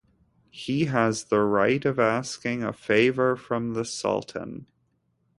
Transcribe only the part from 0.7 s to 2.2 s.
has the right of